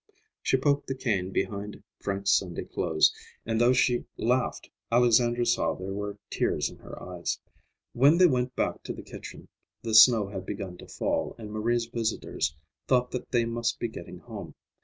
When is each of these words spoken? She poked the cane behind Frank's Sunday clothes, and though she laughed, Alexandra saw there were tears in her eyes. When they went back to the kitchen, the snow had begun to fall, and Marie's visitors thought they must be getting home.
She 0.41 0.57
poked 0.57 0.87
the 0.87 0.95
cane 0.95 1.29
behind 1.31 1.83
Frank's 1.99 2.31
Sunday 2.31 2.63
clothes, 2.63 3.13
and 3.45 3.61
though 3.61 3.71
she 3.71 4.05
laughed, 4.17 4.67
Alexandra 4.91 5.45
saw 5.45 5.75
there 5.75 5.93
were 5.93 6.17
tears 6.31 6.71
in 6.71 6.77
her 6.79 6.99
eyes. 7.03 7.37
When 7.93 8.17
they 8.17 8.25
went 8.25 8.55
back 8.55 8.81
to 8.85 8.93
the 8.93 9.03
kitchen, 9.03 9.47
the 9.83 9.93
snow 9.93 10.27
had 10.29 10.43
begun 10.43 10.75
to 10.79 10.87
fall, 10.87 11.35
and 11.37 11.51
Marie's 11.51 11.85
visitors 11.85 12.55
thought 12.87 13.11
they 13.29 13.45
must 13.45 13.77
be 13.77 13.87
getting 13.89 14.17
home. 14.17 14.55